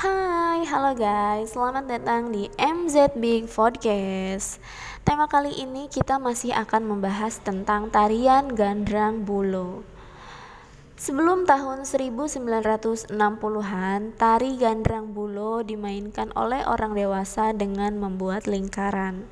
Hai, 0.00 0.64
halo 0.64 0.96
guys, 0.96 1.52
selamat 1.52 1.84
datang 1.84 2.32
di 2.32 2.48
MZ 2.56 3.20
Big 3.20 3.44
Podcast. 3.52 4.56
Tema 5.04 5.28
kali 5.28 5.52
ini 5.60 5.92
kita 5.92 6.16
masih 6.16 6.56
akan 6.56 6.88
membahas 6.88 7.36
tentang 7.44 7.92
tarian 7.92 8.48
gandrang 8.48 9.28
bulo. 9.28 9.84
Sebelum 10.96 11.44
tahun 11.44 11.84
1960-an, 11.84 14.00
tari 14.16 14.56
gandrang 14.56 15.12
bulo 15.12 15.60
dimainkan 15.60 16.32
oleh 16.32 16.64
orang 16.64 16.96
dewasa 16.96 17.52
dengan 17.52 18.00
membuat 18.00 18.48
lingkaran. 18.48 19.28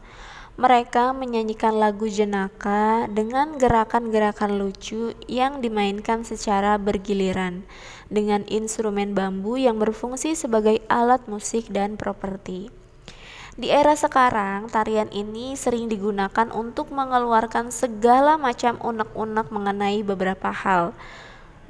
Mereka 0.58 1.14
menyanyikan 1.14 1.78
lagu 1.78 2.10
jenaka 2.10 3.06
dengan 3.06 3.62
gerakan-gerakan 3.62 4.58
lucu 4.58 5.14
yang 5.30 5.62
dimainkan 5.62 6.26
secara 6.26 6.74
bergiliran 6.82 7.62
dengan 8.10 8.42
instrumen 8.50 9.14
bambu 9.14 9.54
yang 9.54 9.78
berfungsi 9.78 10.34
sebagai 10.34 10.82
alat 10.90 11.22
musik 11.30 11.70
dan 11.70 11.94
properti. 11.94 12.74
Di 13.54 13.70
era 13.70 13.94
sekarang, 13.94 14.66
tarian 14.66 15.06
ini 15.14 15.54
sering 15.54 15.86
digunakan 15.86 16.50
untuk 16.50 16.90
mengeluarkan 16.90 17.70
segala 17.70 18.34
macam 18.34 18.82
unek-unek 18.82 19.54
mengenai 19.54 20.02
beberapa 20.02 20.50
hal. 20.50 20.90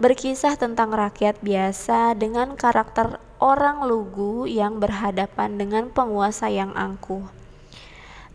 Berkisah 0.00 0.56
tentang 0.56 0.96
rakyat 0.96 1.36
biasa 1.44 2.16
dengan 2.16 2.56
karakter 2.56 3.20
orang 3.36 3.84
lugu 3.84 4.48
yang 4.48 4.80
berhadapan 4.80 5.60
dengan 5.60 5.92
penguasa 5.92 6.48
yang 6.48 6.72
angkuh 6.72 7.37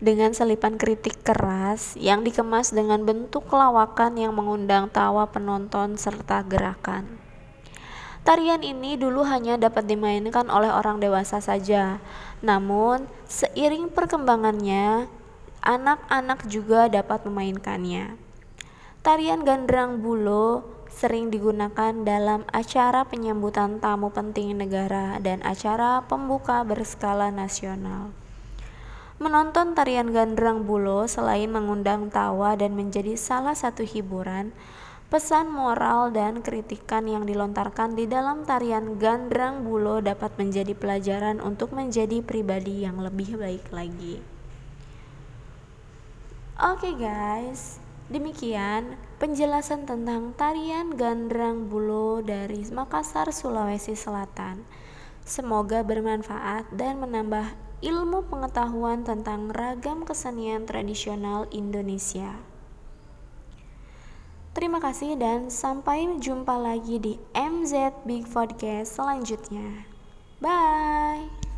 dengan 0.02 0.34
selipan 0.34 0.78
kritik 0.78 1.22
keras 1.22 1.94
yang 1.94 2.26
dikemas 2.26 2.74
dengan 2.74 3.06
bentuk 3.06 3.46
lawakan 3.50 4.18
yang 4.18 4.34
mengundang 4.34 4.90
tawa 4.90 5.30
penonton 5.30 5.94
serta 5.94 6.42
gerakan. 6.46 7.22
Tarian 8.24 8.64
ini 8.64 8.96
dulu 8.96 9.20
hanya 9.28 9.60
dapat 9.60 9.84
dimainkan 9.84 10.48
oleh 10.48 10.72
orang 10.72 10.96
dewasa 10.96 11.44
saja, 11.44 12.00
namun 12.40 13.04
seiring 13.28 13.92
perkembangannya, 13.92 15.12
anak-anak 15.60 16.48
juga 16.48 16.88
dapat 16.88 17.28
memainkannya. 17.28 18.16
Tarian 19.04 19.44
gandrang 19.44 20.00
bulo 20.00 20.64
sering 20.88 21.28
digunakan 21.28 21.92
dalam 22.00 22.48
acara 22.48 23.04
penyambutan 23.04 23.76
tamu 23.76 24.08
penting 24.08 24.56
negara 24.56 25.20
dan 25.20 25.44
acara 25.44 26.00
pembuka 26.08 26.64
berskala 26.64 27.28
nasional. 27.28 28.23
Menonton 29.22 29.78
tarian 29.78 30.10
gandrang 30.10 30.66
bulo 30.66 31.06
selain 31.06 31.46
mengundang 31.46 32.10
tawa 32.10 32.58
dan 32.58 32.74
menjadi 32.74 33.14
salah 33.14 33.54
satu 33.54 33.86
hiburan, 33.86 34.50
pesan 35.06 35.46
moral 35.54 36.10
dan 36.10 36.42
kritikan 36.42 37.06
yang 37.06 37.22
dilontarkan 37.22 37.94
di 37.94 38.10
dalam 38.10 38.42
tarian 38.42 38.98
gandrang 38.98 39.62
bulo 39.62 40.02
dapat 40.02 40.34
menjadi 40.34 40.74
pelajaran 40.74 41.38
untuk 41.38 41.70
menjadi 41.70 42.18
pribadi 42.26 42.82
yang 42.82 42.98
lebih 42.98 43.38
baik 43.38 43.70
lagi. 43.70 44.18
Oke 46.58 46.90
okay 46.90 46.94
guys, 46.98 47.78
demikian 48.10 48.98
penjelasan 49.22 49.86
tentang 49.86 50.34
tarian 50.34 50.98
gandrang 50.98 51.70
bulo 51.70 52.18
dari 52.18 52.66
Makassar, 52.66 53.30
Sulawesi 53.30 53.94
Selatan. 53.94 54.66
Semoga 55.22 55.86
bermanfaat 55.86 56.68
dan 56.74 56.98
menambah 56.98 57.63
ilmu 57.84 58.24
pengetahuan 58.32 59.04
tentang 59.04 59.52
ragam 59.52 60.08
kesenian 60.08 60.64
tradisional 60.64 61.44
Indonesia. 61.52 62.40
Terima 64.56 64.80
kasih 64.80 65.20
dan 65.20 65.52
sampai 65.52 66.16
jumpa 66.16 66.56
lagi 66.56 66.96
di 66.96 67.20
MZ 67.36 68.06
Big 68.08 68.24
Podcast 68.24 68.96
selanjutnya. 68.96 69.84
Bye. 70.40 71.53